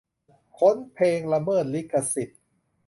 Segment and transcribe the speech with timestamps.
[0.57, 2.41] ค้นเพลงละเมิดลิขสิทธิ์